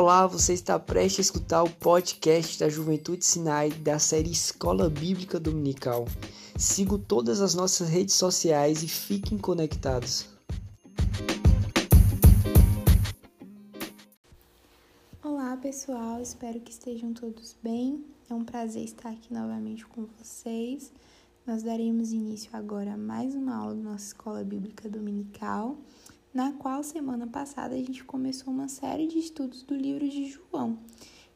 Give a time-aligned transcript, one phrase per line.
[0.00, 5.38] Olá, você está prestes a escutar o podcast da Juventude Sinai da série Escola Bíblica
[5.38, 6.06] Dominical.
[6.56, 10.26] Siga todas as nossas redes sociais e fiquem conectados.
[15.22, 18.02] Olá pessoal, espero que estejam todos bem.
[18.30, 20.90] É um prazer estar aqui novamente com vocês.
[21.46, 25.76] Nós daremos início agora a mais uma aula da nossa Escola Bíblica Dominical
[26.32, 30.78] na qual semana passada a gente começou uma série de estudos do livro de João.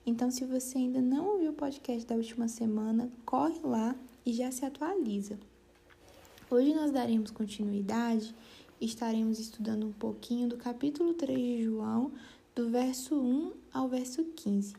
[0.07, 4.51] Então, se você ainda não ouviu o podcast da última semana, corre lá e já
[4.51, 5.39] se atualiza.
[6.51, 8.35] Hoje nós daremos continuidade
[8.81, 12.13] estaremos estudando um pouquinho do capítulo 3 de João,
[12.55, 14.75] do verso 1 ao verso 15.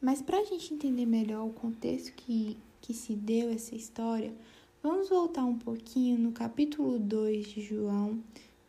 [0.00, 4.34] Mas para a gente entender melhor o contexto que, que se deu essa história,
[4.82, 8.22] vamos voltar um pouquinho no capítulo 2 de João,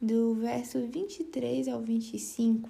[0.05, 2.69] do verso 23 ao 25.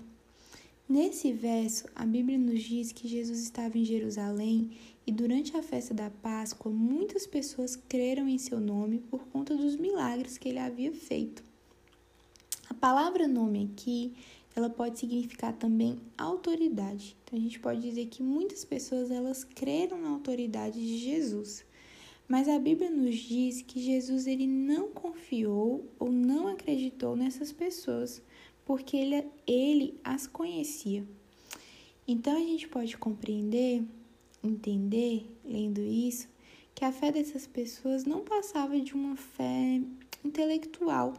[0.88, 4.72] Nesse verso, a Bíblia nos diz que Jesus estava em Jerusalém
[5.06, 9.76] e durante a festa da Páscoa, muitas pessoas creram em seu nome por conta dos
[9.76, 11.44] milagres que ele havia feito.
[12.70, 14.14] A palavra nome aqui,
[14.56, 17.18] ela pode significar também autoridade.
[17.26, 21.65] Então a gente pode dizer que muitas pessoas elas creram na autoridade de Jesus.
[22.28, 28.22] Mas a Bíblia nos diz que Jesus ele não confiou ou não acreditou nessas pessoas,
[28.66, 31.06] porque ele, ele as conhecia.
[32.08, 33.84] Então a gente pode compreender,
[34.44, 36.28] entender, lendo isso,
[36.74, 39.82] que a fé dessas pessoas não passava de uma fé
[40.24, 41.14] intelectual,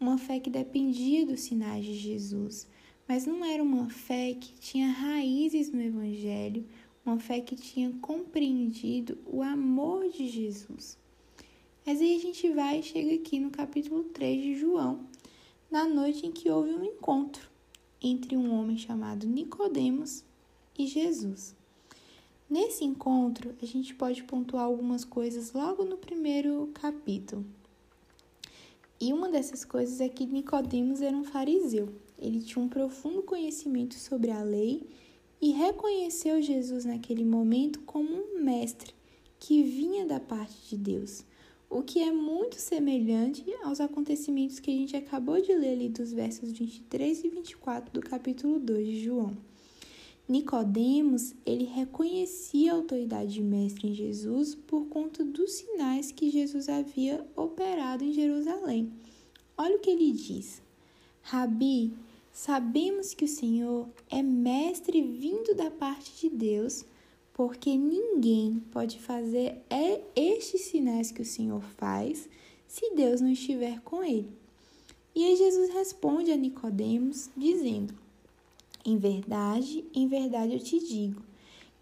[0.00, 2.66] uma fé que dependia dos sinais de Jesus,
[3.06, 6.64] mas não era uma fé que tinha raízes no Evangelho
[7.10, 10.96] uma fé que tinha compreendido o amor de Jesus.
[11.84, 15.00] Mas aí a gente vai e chega aqui no capítulo 3 de João,
[15.68, 17.50] na noite em que houve um encontro
[18.00, 20.24] entre um homem chamado Nicodemos
[20.78, 21.56] e Jesus.
[22.48, 27.44] Nesse encontro, a gente pode pontuar algumas coisas logo no primeiro capítulo.
[29.00, 31.88] E uma dessas coisas é que Nicodemos era um fariseu.
[32.16, 34.88] Ele tinha um profundo conhecimento sobre a lei
[35.40, 38.94] e reconheceu Jesus naquele momento como um mestre
[39.38, 41.24] que vinha da parte de Deus,
[41.68, 46.12] o que é muito semelhante aos acontecimentos que a gente acabou de ler ali dos
[46.12, 49.36] versos 23 e 24 do capítulo 2 de João.
[50.28, 56.68] Nicodemos, ele reconhecia a autoridade de mestre em Jesus por conta dos sinais que Jesus
[56.68, 58.92] havia operado em Jerusalém.
[59.58, 60.62] Olha o que ele diz:
[61.20, 61.92] Rabi,
[62.32, 66.84] Sabemos que o Senhor é mestre vindo da parte de Deus,
[67.34, 69.60] porque ninguém pode fazer
[70.14, 72.28] estes sinais que o Senhor faz
[72.66, 74.28] se Deus não estiver com ele.
[75.14, 77.94] E aí Jesus responde a Nicodemos dizendo:
[78.84, 81.22] Em verdade, em verdade eu te digo,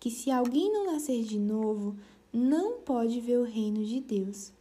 [0.01, 1.95] que se alguém não nascer de novo,
[2.33, 4.53] não pode ver o reino de Deus.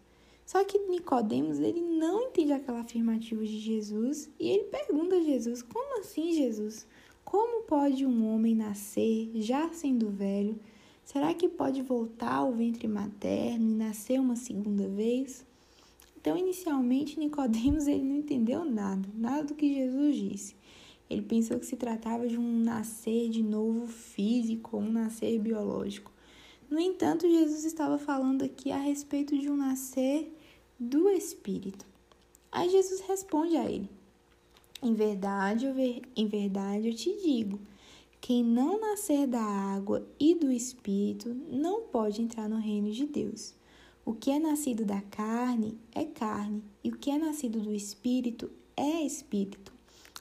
[0.48, 5.62] Só que Nicodemos ele não entende aquela afirmativa de Jesus e ele pergunta a Jesus:
[5.62, 6.88] "Como assim, Jesus?
[7.26, 10.58] Como pode um homem nascer já sendo velho?
[11.04, 15.46] Será que pode voltar ao ventre materno e nascer uma segunda vez?"
[16.16, 20.56] Então, inicialmente, Nicodemos ele não entendeu nada, nada do que Jesus disse.
[21.10, 26.10] Ele pensou que se tratava de um nascer de novo físico, um nascer biológico.
[26.70, 30.37] No entanto, Jesus estava falando aqui a respeito de um nascer
[30.80, 31.86] do Espírito.
[32.52, 33.90] Aí Jesus responde a ele:
[34.82, 35.66] Em verdade,
[36.16, 37.60] em verdade eu te digo,
[38.20, 43.54] quem não nascer da água e do Espírito não pode entrar no reino de Deus.
[44.06, 48.50] O que é nascido da carne é carne, e o que é nascido do Espírito
[48.76, 49.74] é Espírito.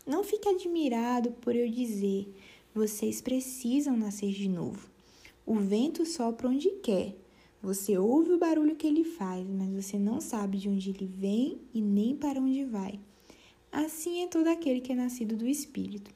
[0.06, 2.32] Não fique admirado por eu dizer:
[2.74, 4.88] vocês precisam nascer de novo.
[5.44, 7.14] O vento sopra onde quer
[7.62, 11.60] você ouve o barulho que ele faz, mas você não sabe de onde ele vem
[11.72, 13.00] e nem para onde vai.
[13.72, 16.10] Assim é todo aquele que é nascido do Espírito.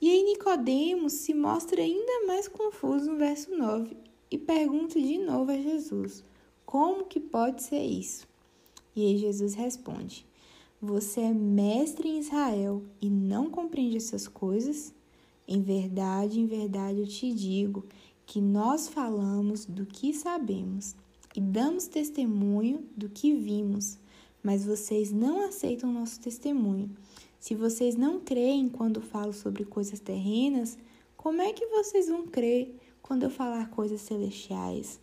[0.00, 3.96] E aí Nicodemos se mostra ainda mais confuso no verso 9
[4.30, 6.24] e pergunta de novo a Jesus:
[6.64, 8.26] Como que pode ser isso?
[8.94, 10.26] E aí Jesus responde:
[10.80, 14.94] Você é mestre em Israel e não compreende essas coisas?
[15.46, 17.84] Em verdade, em verdade eu te digo
[18.30, 20.94] que nós falamos do que sabemos
[21.34, 23.98] e damos testemunho do que vimos,
[24.40, 26.96] mas vocês não aceitam nosso testemunho.
[27.40, 30.78] Se vocês não creem quando falo sobre coisas terrenas,
[31.16, 32.72] como é que vocês vão crer
[33.02, 35.00] quando eu falar coisas celestiais?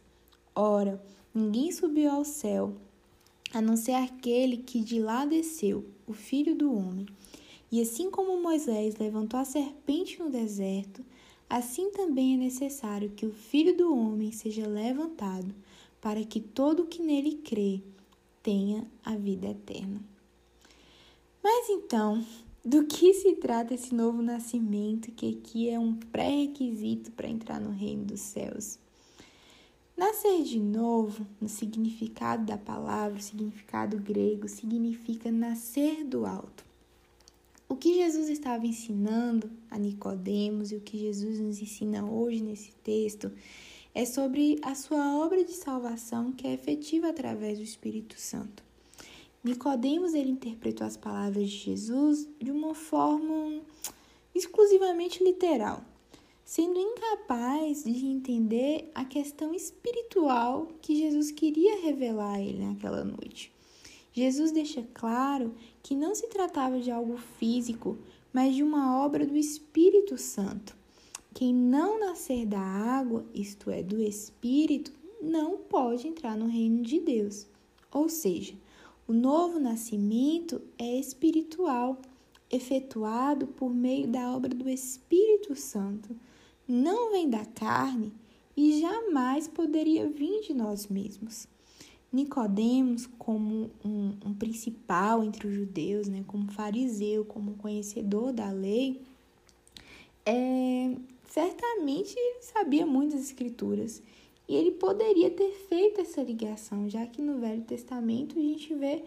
[0.56, 1.04] Ora,
[1.36, 2.78] ninguém subiu ao céu,
[3.54, 7.06] a não ser aquele que de lá desceu, o Filho do Homem.
[7.70, 11.04] E assim como Moisés levantou a serpente no deserto,
[11.50, 15.54] assim também é necessário que o Filho do Homem seja levantado,
[16.02, 17.82] para que todo o que nele crê
[18.44, 20.02] tenha a vida eterna.
[21.44, 22.26] Mas então,
[22.64, 27.72] do que se trata esse novo nascimento que aqui é um pré-requisito para entrar no
[27.72, 28.78] reino dos céus?
[29.96, 36.67] Nascer de novo, no significado da palavra, o significado grego, significa nascer do alto.
[37.70, 42.72] O que Jesus estava ensinando a Nicodemos e o que Jesus nos ensina hoje nesse
[42.76, 43.30] texto
[43.94, 48.64] é sobre a sua obra de salvação que é efetiva através do Espírito Santo.
[49.44, 53.62] Nicodemos ele interpretou as palavras de Jesus de uma forma
[54.34, 55.84] exclusivamente literal,
[56.46, 63.52] sendo incapaz de entender a questão espiritual que Jesus queria revelar a ele naquela noite.
[64.14, 65.54] Jesus deixa claro
[65.88, 67.98] que não se tratava de algo físico,
[68.34, 70.76] mas de uma obra do Espírito Santo.
[71.34, 74.92] Quem não nascer da água, isto é, do Espírito,
[75.22, 77.48] não pode entrar no reino de Deus.
[77.90, 78.54] Ou seja,
[79.08, 82.02] o novo nascimento é espiritual,
[82.52, 86.14] efetuado por meio da obra do Espírito Santo
[86.68, 88.12] não vem da carne
[88.58, 91.48] e jamais poderia vir de nós mesmos.
[92.12, 99.02] Nicodemos, como um, um, principal entre os judeus, né, como fariseu, como conhecedor da lei,
[100.26, 100.96] é,
[101.30, 104.02] certamente sabia muitas escrituras
[104.48, 109.04] e ele poderia ter feito essa ligação, já que no Velho Testamento a gente vê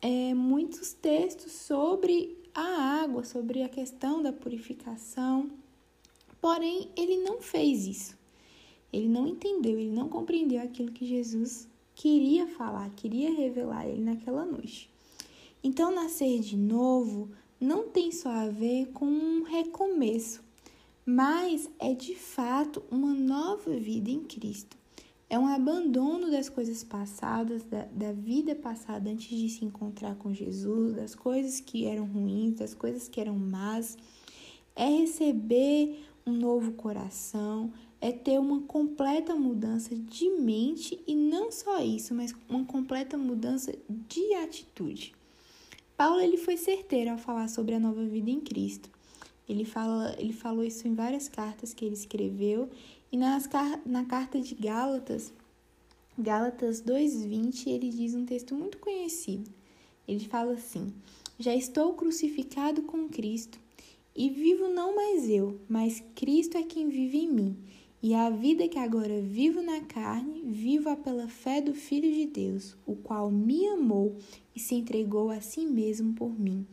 [0.00, 5.50] é, muitos textos sobre a água, sobre a questão da purificação.
[6.40, 8.16] Porém, ele não fez isso.
[8.92, 11.68] Ele não entendeu, ele não compreendeu aquilo que Jesus
[11.98, 14.88] queria falar, queria revelar ele naquela noite.
[15.64, 17.28] Então, nascer de novo
[17.60, 20.40] não tem só a ver com um recomeço,
[21.04, 24.76] mas é de fato uma nova vida em Cristo.
[25.28, 30.32] É um abandono das coisas passadas, da, da vida passada antes de se encontrar com
[30.32, 33.98] Jesus, das coisas que eram ruins, das coisas que eram más.
[34.76, 41.80] É receber um novo coração, é ter uma completa mudança de mente e não só
[41.82, 45.14] isso, mas uma completa mudança de atitude.
[45.96, 48.88] Paulo ele foi certeiro ao falar sobre a nova vida em Cristo.
[49.48, 52.68] Ele, fala, ele falou isso em várias cartas que ele escreveu
[53.10, 53.48] e nas,
[53.84, 55.32] na carta de Gálatas,
[56.16, 59.50] Gálatas 2:20, ele diz um texto muito conhecido.
[60.06, 60.92] Ele fala assim:
[61.38, 63.58] Já estou crucificado com Cristo
[64.14, 67.56] e vivo não mais eu, mas Cristo é quem vive em mim.
[68.00, 72.76] E a vida que agora vivo na carne, vivo-a pela fé do Filho de Deus,
[72.86, 74.16] o qual me amou
[74.54, 76.64] e se entregou a si mesmo por mim.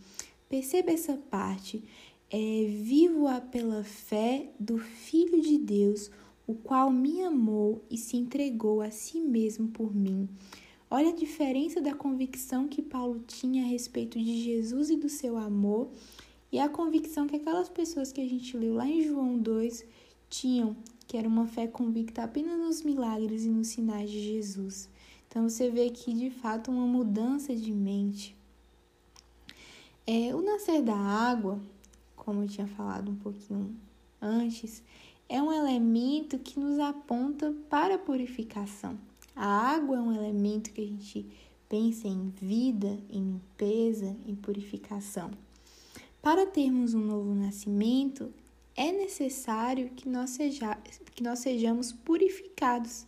[0.48, 1.84] Perceba essa parte.
[2.30, 6.12] É, vivo-a pela fé do Filho de Deus,
[6.46, 10.30] o qual me amou e se entregou a si mesmo por mim.
[10.92, 15.38] Olha a diferença da convicção que Paulo tinha a respeito de Jesus e do seu
[15.38, 15.90] amor
[16.52, 19.84] e a convicção que aquelas pessoas que a gente leu lá em João 2
[20.30, 20.76] tinham,
[21.08, 24.90] que era uma fé convicta apenas nos milagres e nos sinais de Jesus.
[25.28, 28.36] Então você vê aqui de fato uma mudança de mente.
[30.08, 31.60] É, o nascer da água,
[32.16, 33.76] como eu tinha falado um pouquinho
[34.22, 34.84] antes,
[35.28, 38.98] é um elemento que nos aponta para a purificação.
[39.36, 41.26] A água é um elemento que a gente
[41.68, 45.32] pensa em vida, em limpeza, em purificação.
[46.22, 48.32] Para termos um novo nascimento,
[48.76, 50.76] é necessário que nós, seja,
[51.14, 53.08] que nós sejamos purificados,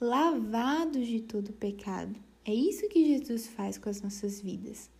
[0.00, 2.14] lavados de todo pecado.
[2.44, 4.90] É isso que Jesus faz com as nossas vidas.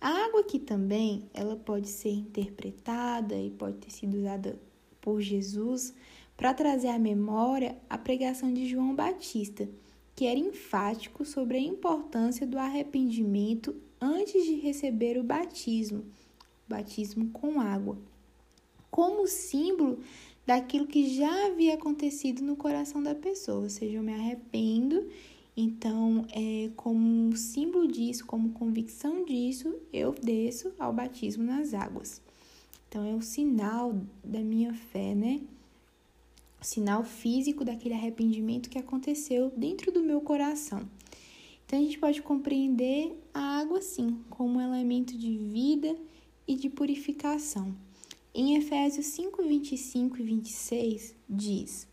[0.00, 4.58] A água aqui também, ela pode ser interpretada e pode ter sido usada
[5.00, 5.92] por Jesus
[6.36, 9.68] para trazer à memória a pregação de João Batista,
[10.14, 16.04] que era enfático sobre a importância do arrependimento antes de receber o batismo
[16.68, 17.98] batismo com água,
[18.90, 19.98] como símbolo
[20.46, 25.06] daquilo que já havia acontecido no coração da pessoa, ou seja, eu me arrependo,
[25.60, 32.22] então, é, como símbolo disso, como convicção disso, eu desço ao batismo nas águas.
[32.88, 33.92] Então, é o sinal
[34.22, 35.40] da minha fé, né?
[36.60, 40.88] O sinal físico daquele arrependimento que aconteceu dentro do meu coração.
[41.66, 45.96] Então, a gente pode compreender a água, sim, como um elemento de vida
[46.46, 47.74] e de purificação.
[48.40, 51.88] Em Efésios 5, 25 e 26 diz: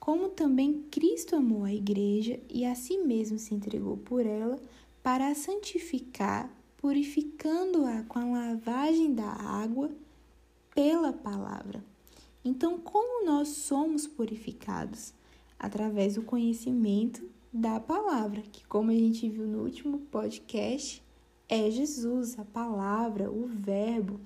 [0.00, 4.58] Como também Cristo amou a igreja e a si mesmo se entregou por ela,
[5.02, 9.90] para a santificar purificando-a com a lavagem da água
[10.74, 11.84] pela palavra.
[12.42, 15.12] Então, como nós somos purificados?
[15.58, 17.22] Através do conhecimento
[17.52, 21.02] da palavra, que, como a gente viu no último podcast,
[21.50, 24.18] é Jesus, a palavra, o Verbo.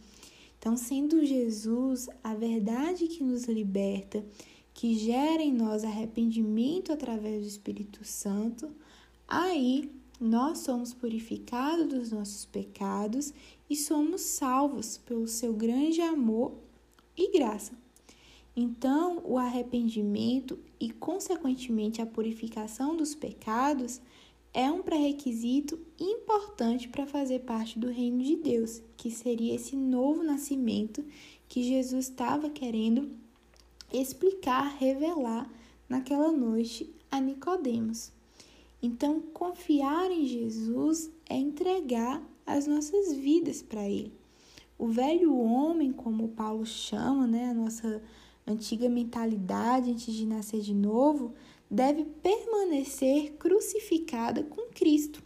[0.67, 4.27] Então, sendo Jesus a verdade que nos liberta,
[4.75, 8.75] que gera em nós arrependimento através do Espírito Santo,
[9.29, 9.89] aí
[10.21, 13.33] nós somos purificados dos nossos pecados
[13.71, 16.55] e somos salvos pelo seu grande amor
[17.17, 17.73] e graça.
[18.57, 24.01] Então, o arrependimento e, consequentemente, a purificação dos pecados
[24.57, 30.23] é um pré-requisito importante para fazer parte do reino de Deus, que seria esse novo
[30.23, 31.05] nascimento
[31.47, 33.11] que Jesus estava querendo
[33.93, 35.47] explicar, revelar
[35.87, 38.11] naquela noite a Nicodemos.
[38.83, 44.11] Então, confiar em Jesus é entregar as nossas vidas para ele.
[44.79, 48.03] O velho homem, como Paulo chama, né, a nossa
[48.47, 51.35] antiga mentalidade antes de nascer de novo,
[51.71, 55.23] deve permanecer crucificada com Cristo.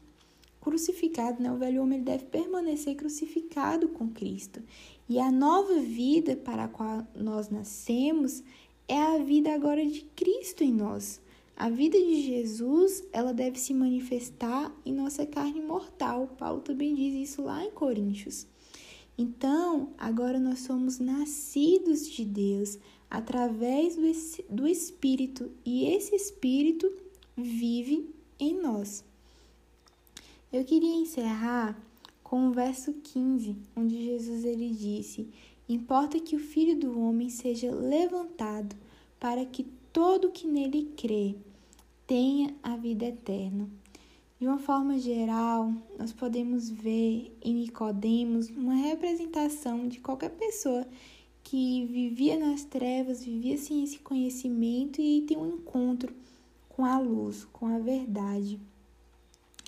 [0.61, 1.50] Crucificado, né?
[1.52, 4.62] O velho homem deve permanecer crucificado com Cristo.
[5.09, 8.42] E a nova vida para a qual nós nascemos
[8.87, 11.20] é a vida agora de Cristo em nós.
[11.56, 16.26] A vida de Jesus, ela deve se manifestar em nossa carne mortal.
[16.38, 18.47] Paulo também diz isso lá em Coríntios.
[19.18, 22.78] Então, agora nós somos nascidos de Deus,
[23.11, 26.90] através do, do Espírito, e esse Espírito
[27.37, 29.05] vive em nós.
[30.52, 31.76] Eu queria encerrar
[32.23, 35.29] com o verso 15, onde Jesus ele disse:
[35.69, 38.76] Importa que o Filho do homem seja levantado,
[39.19, 41.35] para que todo que nele crê
[42.07, 43.69] tenha a vida eterna.
[44.40, 50.87] De uma forma geral, nós podemos ver em Nicodemos uma representação de qualquer pessoa
[51.50, 56.14] que vivia nas trevas, vivia sem esse conhecimento e tem um encontro
[56.69, 58.61] com a luz, com a verdade.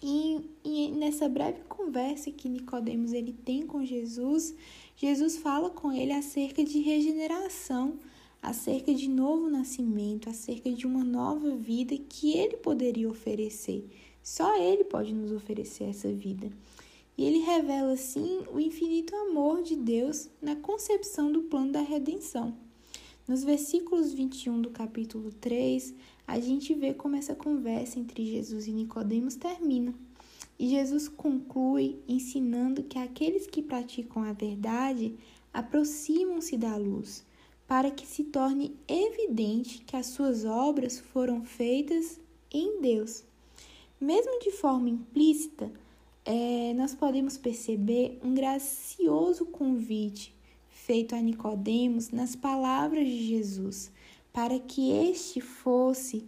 [0.01, 4.55] E, e, nessa breve conversa que Nicodemos ele tem com Jesus,
[4.97, 7.95] Jesus fala com ele acerca de regeneração,
[8.41, 13.85] acerca de novo nascimento, acerca de uma nova vida que ele poderia oferecer.
[14.23, 16.49] Só ele pode nos oferecer essa vida.
[17.17, 22.57] E ele revela, assim, o infinito amor de Deus na concepção do plano da redenção.
[23.29, 25.95] Nos versículos 21 do capítulo 3,
[26.27, 29.95] a gente vê como essa conversa entre Jesus e Nicodemos termina.
[30.59, 35.15] E Jesus conclui ensinando que aqueles que praticam a verdade
[35.53, 37.25] aproximam-se da luz,
[37.67, 43.25] para que se torne evidente que as suas obras foram feitas em Deus.
[44.01, 45.73] Mesmo de forma implícita,
[46.25, 50.35] é, nós podemos perceber um gracioso convite
[50.69, 53.93] feito a Nicodemos nas palavras de Jesus,
[54.33, 56.25] para que este fosse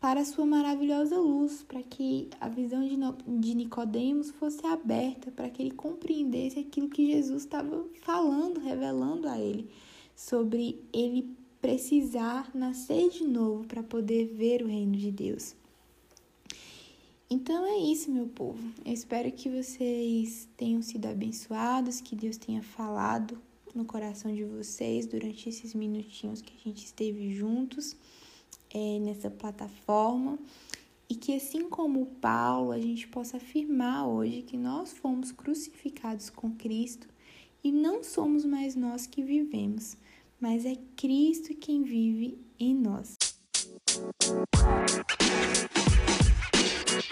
[0.00, 2.86] para a sua maravilhosa luz, para que a visão
[3.26, 9.38] de Nicodemos fosse aberta, para que ele compreendesse aquilo que Jesus estava falando, revelando a
[9.38, 9.68] ele,
[10.14, 15.56] sobre ele precisar nascer de novo para poder ver o reino de Deus.
[17.28, 18.58] Então é isso, meu povo.
[18.84, 23.36] Eu espero que vocês tenham sido abençoados, que Deus tenha falado
[23.74, 27.96] no coração de vocês durante esses minutinhos que a gente esteve juntos
[28.72, 30.38] é, nessa plataforma.
[31.08, 36.52] E que assim como Paulo, a gente possa afirmar hoje que nós fomos crucificados com
[36.52, 37.08] Cristo
[37.62, 39.96] e não somos mais nós que vivemos,
[40.40, 43.16] mas é Cristo quem vive em nós.